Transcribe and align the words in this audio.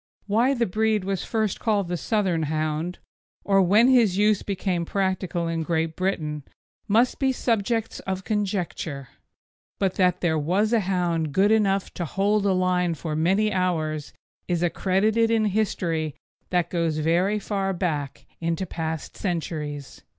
Why 0.25 0.55
the 0.55 0.65
breed 0.65 1.03
was 1.03 1.23
first 1.23 1.59
called 1.59 1.87
the 1.87 1.95
Southern 1.95 2.41
Hound, 2.49 2.97
or 3.43 3.61
when 3.61 3.87
his 3.87 4.17
use 4.17 4.41
became 4.41 4.83
practical 4.83 5.47
in 5.47 5.61
Great 5.61 5.95
Britain, 5.95 6.41
must 6.87 7.19
be 7.19 7.31
subjects 7.31 7.99
of 7.99 8.23
conjecture; 8.23 9.09
but 9.77 9.93
that 9.97 10.21
there 10.21 10.39
was 10.39 10.73
a 10.73 10.79
hound 10.79 11.33
good 11.33 11.51
enough 11.51 11.93
to 11.93 12.05
hold 12.05 12.47
a 12.47 12.51
line 12.51 12.95
for 12.95 13.15
many 13.15 13.53
hours 13.53 14.11
is 14.47 14.63
accredited 14.63 15.29
in 15.29 15.45
history 15.45 16.15
that 16.49 16.71
goes 16.71 16.97
very 16.97 17.37
far 17.37 17.71
back 17.71 18.25
into 18.39 18.65
past 18.65 19.15
centuries. 19.15 20.01